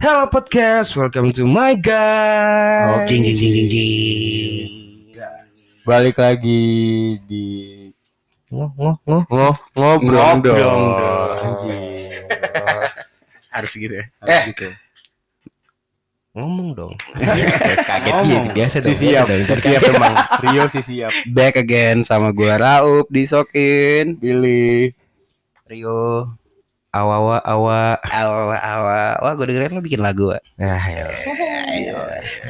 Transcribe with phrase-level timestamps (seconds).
[0.00, 2.88] Hello podcast, welcome to my guys.
[2.88, 4.68] Oh, jing jing jing jing.
[5.84, 6.60] Balik lagi
[7.24, 7.44] di
[8.50, 9.22] Ngoh ngoh ngoh.
[9.28, 10.40] ngoh ngobrol dong.
[10.42, 10.82] dong.
[13.52, 14.04] Harus gitu ya.
[14.18, 14.42] Harus Eh.
[14.50, 14.66] gitu.
[16.32, 16.94] Ngomong dong.
[17.90, 18.98] Kaget gitu biasa Si dong.
[18.98, 20.14] siap, si siap emang.
[20.42, 21.12] Rio si siap.
[21.28, 24.16] Back again sama gua Raup di Sokin.
[24.16, 24.90] Billy.
[25.68, 26.39] Rio.
[26.90, 27.80] Awa awa awa.
[28.02, 28.98] Awa awa.
[29.22, 30.34] Wah, gua dengerin lo bikin lagu.
[30.34, 30.42] Wak.
[30.58, 31.06] Nah, ya.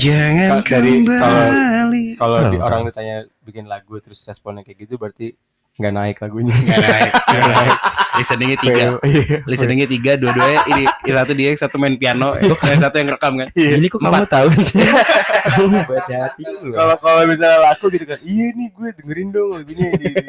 [0.00, 2.04] Jangan dari- kembali.
[2.16, 2.64] Kalau di Kenapa?
[2.64, 5.36] orang ditanya bikin lagu terus responnya kayak gitu berarti
[5.78, 6.54] nggak naik lagunya.
[6.56, 7.12] Nggak naik.
[7.14, 7.78] Nggak naik.
[8.10, 8.74] Listeningnya tiga.
[8.74, 8.94] Fail.
[9.06, 9.36] Iya.
[9.46, 13.48] Listeningnya tiga, dua-duanya ini ini satu dia, satu main piano, yang satu yang rekam kan.
[13.54, 13.78] Iya.
[13.78, 14.76] Ini kok kamu tahu sih?
[15.90, 19.98] Baca hati Kalau kalau misalnya laku gitu kan, iya nih gue dengerin dong lagunya di,
[20.04, 20.28] di, di-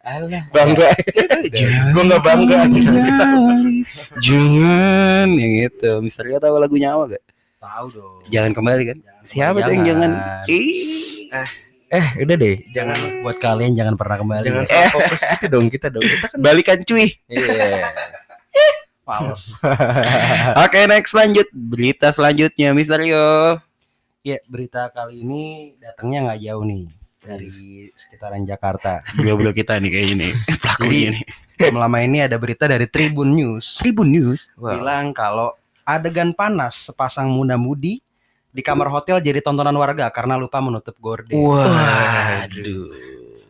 [0.00, 0.42] Alah.
[0.54, 0.88] Bangga.
[1.92, 2.56] Gue nggak bangga.
[4.22, 5.90] Jangan yang itu.
[6.00, 7.24] Misalnya tahu lagunya apa gak?
[7.60, 8.20] Tahu dong.
[8.32, 8.98] Jangan kembali kan?
[9.28, 10.10] Siapa tuh yang jangan?
[10.48, 11.28] Ih.
[11.90, 12.56] Eh, udah deh.
[12.70, 14.46] Jangan buat kalian jangan pernah kembali.
[14.46, 16.06] Jangan Jangan salah fokus gitu dong kita dong.
[16.06, 17.06] Kita kan Balikan cuy.
[17.26, 17.90] Iya.
[19.06, 19.58] Pals.
[20.62, 21.50] Oke, next lanjut.
[21.50, 23.58] Berita selanjutnya, Misterio.
[24.22, 26.84] Ya, berita kali ini datangnya nggak jauh nih
[27.18, 27.50] dari
[27.98, 29.02] sekitaran Jakarta.
[29.18, 30.28] Beliau-beliau kita nih kayak ini.
[30.62, 31.24] Pelakunya nih.
[31.74, 34.56] Lama ini ada berita dari Tribun News Tribun News.
[34.56, 35.52] bilang kalau
[35.84, 38.00] adegan panas sepasang muda-mudi
[38.50, 41.30] di kamar hotel jadi tontonan warga karena lupa menutup gorden.
[41.34, 42.90] Waduh.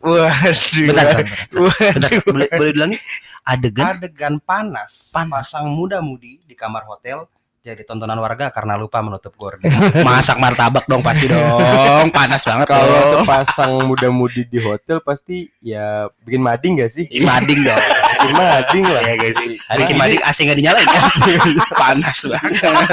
[0.01, 0.87] Waduh.
[0.89, 1.93] Bentar, bentar, bentar.
[1.93, 2.99] Bentar, boleh, boleh bilangin?
[3.41, 5.49] Adegan Adegan panas, Panas.
[5.49, 7.25] sepasang muda-mudi di kamar hotel
[7.61, 9.69] jadi tontonan warga karena lupa menutup gorden.
[10.07, 12.09] masak martabak dong pasti dong.
[12.09, 17.05] Panas banget Kalau kalau sepasang muda-mudi di hotel pasti ya bikin mading gak sih?
[17.21, 17.81] mading dong.
[18.21, 19.01] Bikin mading lah.
[19.01, 19.37] Ya guys.
[19.39, 21.01] Hari Bikin mading AC nggak dinyalain ya.
[21.81, 22.89] Panas banget.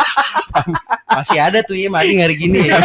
[1.06, 2.64] Masih ada tuh ya maling hari gini.
[2.64, 2.80] ya.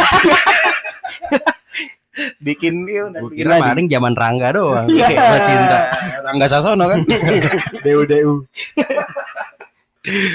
[2.38, 3.86] Bikin dia udah bikin mading.
[3.90, 4.86] zaman Rangga doang.
[4.86, 5.08] Iya.
[5.10, 5.78] Kayak cinta.
[6.22, 7.00] Rangga Sasono kan.
[7.82, 8.32] Deu deu.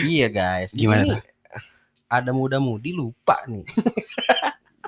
[0.02, 0.74] Iya guys.
[0.74, 1.22] Gimana Ini
[2.10, 3.62] Ada muda-mudi lupa nih.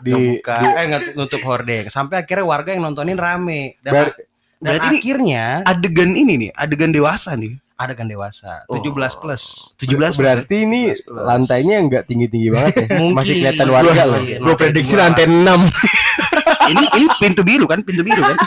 [0.02, 1.86] Di, Buka, di- eh nut- nutup hordeng.
[1.86, 3.78] Sampai akhirnya warga yang nontonin rame.
[3.86, 4.18] Dan, ber-
[4.62, 7.58] dan berarti ini- akhirnya Adegan ini nih, adegan dewasa nih.
[7.76, 8.62] adegan dewasa.
[8.70, 8.78] Oh.
[8.78, 9.74] 17 plus.
[9.82, 11.02] 17 berarti ini 17.
[11.18, 12.86] lantainya nggak tinggi-tinggi banget ya.
[13.02, 13.18] Mungkin.
[13.18, 14.22] Masih kelihatan warga loh.
[14.22, 15.42] Gue prediksi lantai 6.
[16.68, 18.38] ini ini pintu biru kan, pintu biru kan.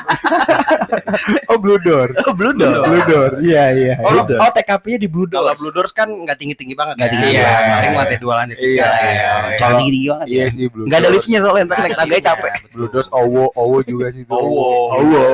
[1.48, 2.14] Oh, blue door.
[2.24, 3.30] Oh, blue Blue door.
[3.40, 3.94] Iya, iya.
[3.98, 6.94] Oh, Blue oh TKP-nya di Blue Kalau Blue Doors kan nggak tinggi-tinggi banget.
[6.96, 7.18] Nggak kan?
[7.18, 7.30] tinggi.
[7.34, 7.74] Iya, Iya.
[7.74, 9.10] paling lantai 2 lantai 3 Iya, lah ya.
[9.10, 9.24] iya.
[9.24, 10.48] Jangan Kalau- tinggi-tinggi banget Iya ya.
[10.50, 12.52] sih blue Enggak ada liftnya soalnya ntar naik tangganya capek.
[12.70, 14.36] Blue doors owo owo juga sih tuh.
[14.36, 14.68] Owo.
[14.94, 15.26] Owo.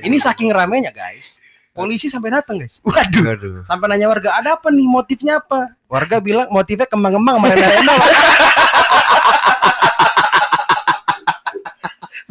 [0.00, 1.38] Ini saking ramenya guys.
[1.70, 2.80] Polisi sampai datang guys.
[2.80, 3.24] Waduh.
[3.36, 3.54] Aduh.
[3.62, 5.76] Sampai nanya warga, ada apa nih motifnya apa?
[5.86, 7.36] Warga bilang motifnya kembang-kembang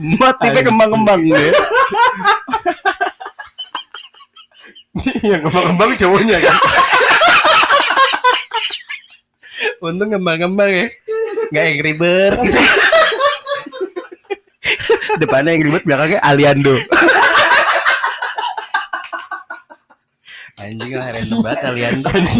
[0.05, 0.21] merena-rena.
[0.21, 1.39] Motifnya kembang-kembang ya.
[5.25, 6.55] Yang kembang-kembang cowoknya kan.
[9.81, 10.87] Untung kembang-kembang ya.
[11.49, 12.33] Nggak yang ribet.
[15.15, 16.75] Depannya yang ribet, belakangnya Aliando.
[20.67, 21.93] Anjing lah random banget kalian.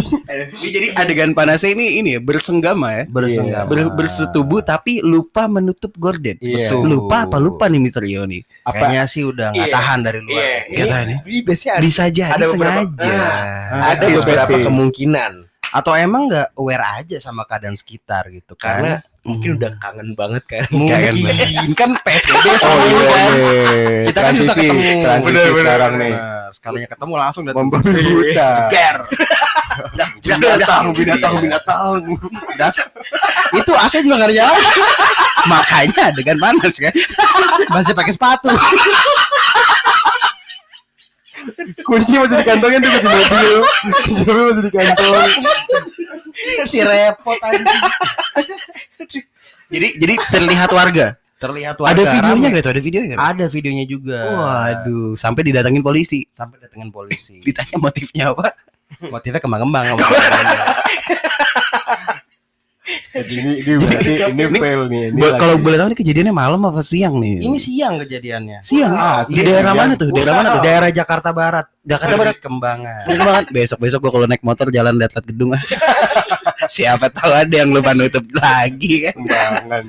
[0.56, 3.04] Ini jadi adegan panasnya ini ini ya bersenggama ya.
[3.06, 3.68] Bersenggama.
[3.68, 6.36] Ber- bersetubuh tapi lupa menutup gorden.
[6.38, 6.72] Iya.
[6.72, 6.88] Betul.
[6.88, 8.42] Lupa apa lupa nih Misterio nih?
[8.64, 9.76] Apa Kayaknya sih udah nggak Iya.
[9.76, 10.36] tahan dari luar.
[10.36, 10.58] Iya.
[10.72, 11.18] Gak tahu nih.
[11.22, 13.14] Ini ada, Bisa jadi ada beberapa- sengaja.
[13.16, 15.32] Ah, ada Tips, beberapa kemungkinan
[15.76, 18.80] Atau emang nggak aware aja sama keadaan sekitar gitu kan?
[18.80, 18.96] karena
[19.28, 20.64] mungkin udah kangen banget kan.
[20.72, 23.30] mungkin kan PSBB Oh iya, kan.
[23.36, 24.04] iya.
[24.08, 24.82] Kita kan susah ketemu.
[25.04, 26.14] transisi Bener, bener, sekarang nih.
[26.16, 26.50] Bener.
[26.56, 27.68] Sekalinya ketemu langsung datang.
[27.68, 28.50] Membabi buta.
[28.72, 28.98] Ger.
[30.24, 32.00] Binatang, binatang, binatang.
[32.56, 32.88] Datang.
[33.52, 34.64] Itu AC juga nggak jalan.
[35.46, 36.94] Makanya adegan panas kan.
[37.68, 38.50] Masih pakai sepatu.
[41.86, 43.60] Kunci masih dikantongin tuh kunci mobil.
[44.04, 45.30] Kunci mobil masih dikantong.
[46.68, 47.84] si repot anjing.
[49.72, 51.16] Jadi jadi terlihat warga.
[51.40, 51.96] Terlihat warga.
[51.96, 52.72] Ada videonya gak tuh?
[52.72, 53.20] Ada videonya gak?
[53.20, 54.20] Ada videonya juga.
[54.24, 56.28] Waduh, sampai didatangin polisi.
[56.32, 57.44] Sampai datengin polisi.
[57.44, 58.52] Ditanya motifnya apa?
[59.12, 59.86] Motifnya kembang-kembang.
[62.86, 65.04] Jadi ini, ini berarti ini fail nih.
[65.10, 67.42] Ini Bo- Kalau boleh tahu nih kejadiannya malam apa siang nih?
[67.42, 68.60] Ini siang kejadiannya.
[68.62, 68.94] siang.
[68.94, 69.46] Ah, di siang.
[69.50, 70.10] daerah mana tuh?
[70.14, 70.62] Daerah mana tuh?
[70.62, 71.66] Daerah Jakarta Barat.
[71.82, 72.36] Jakarta Barat.
[72.38, 73.04] Kembangan.
[73.10, 73.46] Bener banget.
[73.50, 75.58] Besok besok gua kalau naik motor jalan lihat-lihat gedung.
[76.76, 79.16] Siapa tahu ada yang lupa nutup lagi kan.
[79.18, 79.84] Kembangan.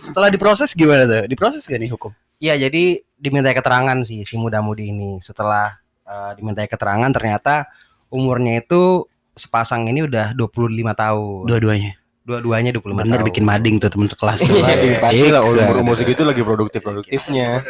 [0.00, 1.28] Setelah diproses gimana tuh?
[1.28, 2.12] Diproses gak nih hukum?
[2.40, 5.20] Iya, jadi diminta keterangan sih si muda-mudi ini.
[5.20, 5.76] Setelah
[6.08, 7.68] eh, diminta keterangan ternyata
[8.08, 9.04] umurnya itu
[9.36, 11.44] sepasang ini udah 25 tahun.
[11.44, 12.00] Dua-duanya.
[12.30, 13.26] Dua-duanya 25 Bener tahun.
[13.26, 14.54] bikin mading tuh temen sekelas tuh.
[14.54, 15.66] Mading pasti lah Iya.
[15.66, 17.60] umur umur segitu lagi produktif produktifnya.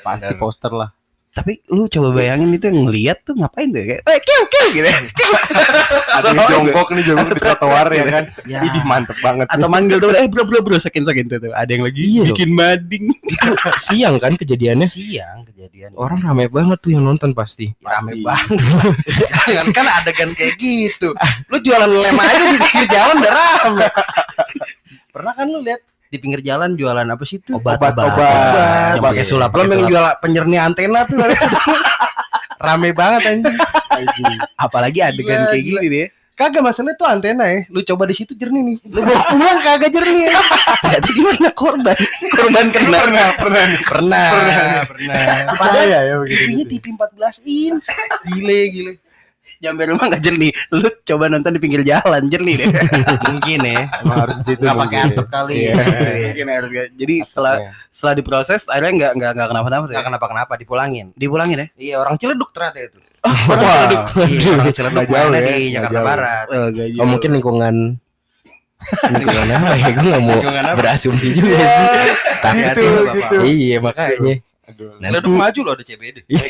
[0.00, 0.92] Pasti poster lah.
[1.34, 4.86] Tapi lu coba bayangin itu yang ngeliat tuh ngapain tuh kayak, eh kiu kiu gitu.
[6.22, 8.24] Ada yang jongkok nih jongkok di trotoar ya kan.
[8.44, 8.60] Ya.
[8.60, 9.48] Idih mantep banget.
[9.50, 11.50] Atau manggil tuh, eh bro bro bro sakin sakin tuh, tuh.
[11.56, 13.08] Ada yang lagi Iya, bikin mading.
[13.34, 14.84] Itu siang kan kejadiannya.
[14.86, 15.96] Siang kejadian.
[15.96, 17.72] Orang rame banget tuh yang nonton pasti.
[17.82, 18.22] rame Pasti.
[18.22, 18.94] banget.
[19.48, 21.16] Jangan kan adegan kayak gitu.
[21.50, 23.86] Lu jualan lem aja di pinggir jalan udah rame.
[25.10, 25.80] Pernah kan lu lihat
[26.14, 27.58] di pinggir jalan jualan apa sih itu?
[27.58, 28.14] Obat, obat.
[28.14, 29.10] Yang Obat.
[29.10, 31.18] pakai sulap, Belum yang jual penjernih antena tuh.
[32.64, 33.56] rame banget anjing.
[33.90, 34.38] Anjing.
[34.54, 35.80] Apalagi adegan Gila, kayak gila.
[35.82, 36.08] gini deh.
[36.34, 37.62] Kagak masalahnya tuh antena ya.
[37.70, 38.76] Lu coba di situ jernih nih.
[38.86, 40.34] Lu bawa pulang kagak jernih.
[40.82, 41.98] Berarti gimana korban?
[42.26, 42.98] Korban kena.
[43.00, 43.80] Pernah, pernah nih.
[43.82, 44.26] Pernah,
[44.86, 45.14] pernah.
[45.14, 46.40] Padahal Percaya ya begitu.
[46.40, 47.84] TV-nya TV 14 inch.
[48.30, 48.92] Gile, gile.
[49.64, 50.52] Nyampe rumah gak jernih.
[50.70, 52.68] Lu coba nonton di pinggir jalan jernih deh.
[53.32, 53.80] Mungkin ya.
[53.98, 55.04] Emang harus di situ Gak pakai mungkin.
[55.10, 55.54] antuk kali.
[55.56, 55.74] Iya.
[56.28, 56.82] Mungkin harga.
[56.92, 57.54] Jadi setelah
[57.88, 59.92] setelah diproses akhirnya nggak nggak nggak kenapa-napa tuh.
[59.92, 60.06] Gak ya?
[60.06, 61.06] kenapa-kenapa dipulangin.
[61.16, 61.66] Dipulangin ya?
[61.74, 62.98] Iya orang Ciledug ternyata itu.
[63.24, 63.88] Wah,
[64.28, 66.04] Iya, orang Ciledug Nggak jauh ya, di nggak Jakarta jauh.
[66.04, 66.46] Barat.
[66.52, 67.74] Oh, gak Oh, mungkin lingkungan
[69.08, 69.88] lingkungan apa ya?
[69.96, 70.38] Gue gak mau
[70.76, 71.86] berasumsi juga sih.
[72.44, 73.14] Gitu, lu, Bapak.
[73.16, 73.36] gitu.
[73.48, 74.34] Iya makanya.
[74.68, 74.88] Aduh.
[75.00, 76.16] Ciledug maju loh ada CBD.
[76.28, 76.48] Eh,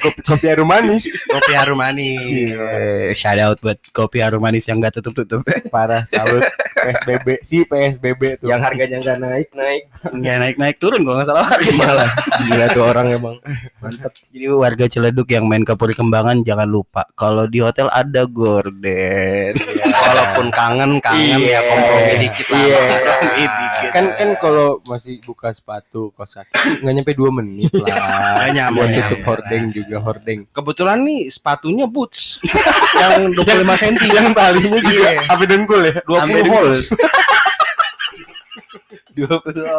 [0.00, 1.04] kopi, kopi harum manis.
[1.32, 2.50] Kopi harum manis.
[2.52, 5.42] Eh, shout out buat kopi harum manis yang gak tutup-tutup.
[5.74, 6.44] Parah, salut.
[6.76, 8.46] PSBB, si PSBB tuh.
[8.52, 9.82] Yang harganya nggak naik naik
[10.12, 11.46] Nggak naik-naik turun kalau nggak salah.
[11.74, 12.10] malah
[12.46, 13.36] gila tuh orang emang.
[13.82, 14.12] Mantap.
[14.30, 19.56] Jadi warga Ciledug yang main ke Puri Kembangan jangan lupa kalau di hotel ada gorden.
[19.82, 22.60] Walaupun kangen, kangen ya kompromi dikit lah.
[22.60, 22.78] Iya.
[22.86, 23.90] Kompromi dikit.
[23.90, 27.88] kan kan kalau masih buka sepatu kos kaki nggak nyampe dua menit lah
[28.36, 30.40] Nggak nyampe, tutup hordeng juga hordeng.
[30.50, 32.42] Kebetulan nih sepatunya boots.
[33.00, 33.96] Yang 25 cm.
[34.10, 35.10] yang talinya juga.
[35.14, 35.22] Iya.
[35.30, 35.94] apa dengkul ya?
[36.04, 36.80] 20 volt.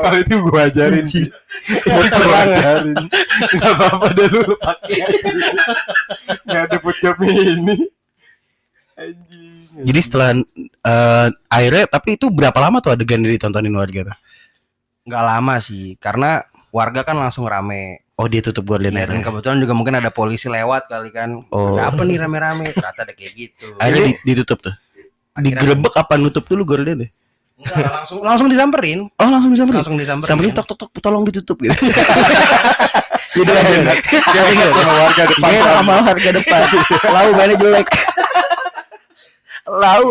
[0.02, 1.26] kalau itu gua ajarin sih.
[1.86, 2.98] Gua ajarin.
[3.54, 4.54] Nggak apa-apa deh lu.
[4.58, 5.00] Pakai
[6.48, 7.78] nggak ada put job ini.
[8.98, 9.58] Anjing.
[9.78, 10.34] Jadi setelah
[10.66, 14.18] eh, akhirnya tapi itu berapa lama tuh adegan ditontonin warga tuh?
[15.06, 16.42] Nggak lama sih, karena
[16.74, 18.07] warga kan langsung rame.
[18.18, 19.22] Oh dia tutup gorden Dan akhirnya.
[19.24, 21.46] kebetulan juga mungkin ada polisi lewat kali kan.
[21.48, 21.72] Oh.
[21.72, 22.66] Ada apa nih rame-rame?
[22.72, 23.70] Ternyata ada kayak gitu.
[23.78, 24.74] Akhirnya di- ditutup tuh.
[25.38, 27.12] Digerebek apa nutup dulu gorden deh?
[27.58, 29.06] Enggak, langsung langsung disamperin.
[29.14, 29.78] Oh langsung disamperin.
[29.78, 30.30] Langsung disamperin.
[30.30, 31.74] Samperin tok tok tok tolong ditutup gitu.
[33.28, 33.54] Jadi
[34.10, 36.60] dia ingat sama warga depan Dia sama harga depan.
[37.14, 37.88] Lau mainnya jelek.
[39.68, 40.06] Lau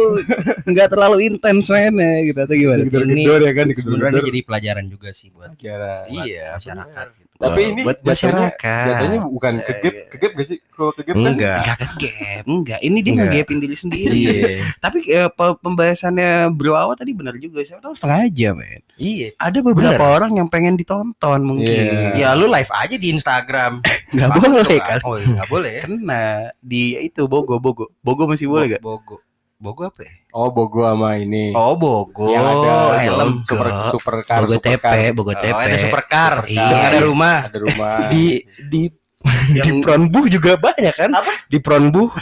[0.64, 2.82] nggak terlalu intens mainnya gitu atau gimana?
[2.84, 6.06] gedor-gedor ya kan Sebenarnya jadi pelajaran juga sih buat Kira.
[6.06, 7.25] iya masyarakat gitu.
[7.38, 8.86] Tapi ini buat jatuhnya masyarakat.
[8.86, 11.56] jatuhnya bukan kegep kegep gak sih kalau kegep kan Enggak.
[11.58, 12.80] Enggak kegap, enggak.
[12.80, 13.26] Ini dia Enggak.
[13.28, 14.16] ngegapin diri sendiri.
[14.16, 14.44] Iya.
[14.84, 17.60] Tapi eh, pe- pembahasannya Bro Awa tadi benar juga.
[17.60, 18.80] Saya tahu setengah jam, men.
[18.96, 19.36] Iya.
[19.36, 20.14] Ada beberapa Bener.
[20.16, 21.66] orang yang pengen ditonton mungkin.
[22.14, 22.16] Iya.
[22.16, 23.84] Ya lu live aja di Instagram.
[24.14, 24.98] Nggak Masuk boleh kan?
[25.02, 25.82] Oh, iya, nggak boleh ya.
[25.82, 26.24] Kena
[26.62, 27.90] di itu Bogo Bogo.
[28.00, 28.82] Bogo masih boleh gak?
[28.82, 29.18] Bogo.
[29.56, 30.12] Bogo apa ya?
[30.30, 32.28] oh bogo sama ini Oh, Bogo.
[32.28, 33.40] yang ada helm.
[33.42, 33.88] super Bogo.
[33.88, 35.12] supercar Bogo TP, supercar.
[35.16, 35.56] Bogo Oh, TP.
[35.56, 36.32] ada supercar.
[36.44, 36.64] Iya.
[36.86, 37.36] Ada rumah.
[37.48, 38.92] ada rumah Di di
[39.26, 41.10] di Pronbu juga banyak kan?
[41.10, 41.32] Apa?
[41.48, 42.04] Di Pronbu.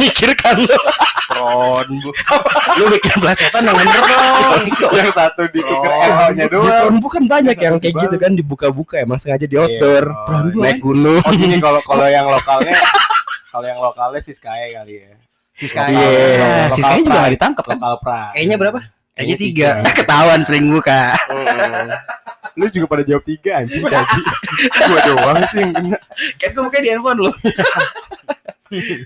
[0.00, 0.78] Mikir kan lo.
[1.28, 1.88] Tron.
[1.98, 2.10] Bu.
[2.78, 4.64] Lu bikin plesetan yang bener dong.
[4.94, 8.32] yang satu dituker Oh, LH nya Di doang Pronbu kan banyak yang kayak gitu kan
[8.32, 10.04] dibuka-buka emang sengaja di outdoor.
[10.06, 10.24] Iya.
[10.24, 11.20] Pronbu Naik gunung.
[11.20, 12.78] oh gini kalau kalau yang lokalnya
[13.48, 15.12] kalau yang lokalnya si Sky kali ya
[15.52, 15.90] Si Sky.
[15.90, 16.36] Lokal- Iya.
[16.38, 17.18] Nah, lokal si Sky juga pride.
[17.20, 17.74] gak ditangkap kan?
[17.74, 18.80] lokal pra E-nya berapa?
[19.12, 19.68] Kayaknya tiga.
[19.98, 21.02] Ketahuan sering buka.
[22.54, 24.18] lu juga pada jawab tiga anjing tadi
[24.84, 25.98] gua doang sih yang kena
[26.36, 27.30] Kan gue buka di handphone lu.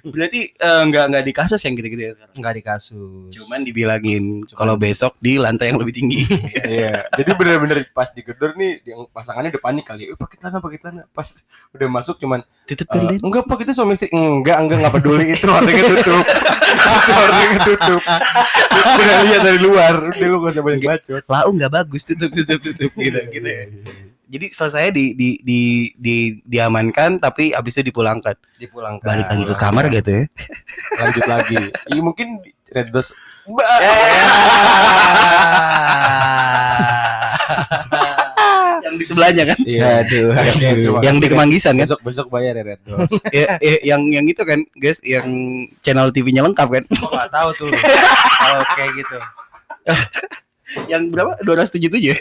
[0.04, 2.34] Berarti eh, nggak nggak di kasus yang gitu-gitu ya sekarang.
[2.34, 3.30] Enggak di kasus.
[3.30, 6.20] Cuman dibilangin kalau besok di lantai yang lebih tinggi.
[6.64, 10.78] iya jadi bener-bener pas digedor nih yang pasangannya udah panik kali eh pakai celana pakai
[10.78, 11.28] celana pas
[11.70, 13.18] udah masuk cuman Tutup Eh, gorden.
[13.20, 16.24] enggak pak kita suami istri enggak enggak enggak peduli itu hordengnya tutup
[16.96, 18.02] itu hordengnya tutup
[18.72, 22.58] udah lihat dari luar udah lu gak usah banyak bacot Lau nggak bagus tutup tutup
[22.60, 23.48] tutup gitu gitu.
[23.48, 23.64] ya.
[24.32, 28.32] Jadi setelah saya di di di di diamankan tapi habis itu dipulangkan.
[28.56, 29.04] Dipulangkan.
[29.04, 30.24] Balik lagi ke kamar gitu ya.
[30.92, 31.60] lanjut lagi
[31.92, 32.40] iya mungkin
[32.72, 33.12] red dos
[38.92, 39.58] yang di sebelahnya kan.
[39.64, 40.36] iya Aduh.
[40.36, 41.26] Oke, terima yang di.
[41.30, 41.86] Kemanggisan kan.
[41.88, 45.26] besok besok bayar ya red dos Ya, ya, yang yang itu kan, guys, yang
[45.80, 46.84] channel TV-nya lengkap kan.
[46.88, 47.68] Gua nggak tahu tuh.
[47.72, 49.18] Kalau kayak gitu.
[50.88, 51.36] yang berapa?
[51.44, 52.16] 277 ya?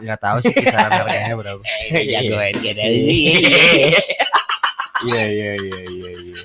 [0.00, 1.62] Enggak tahu sih kisaran harganya berapa.
[1.92, 2.80] Jagoan gitu
[5.00, 6.40] iya iya iya iya iya